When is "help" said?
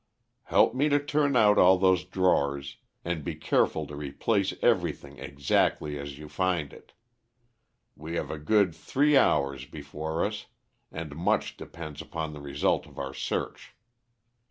0.45-0.73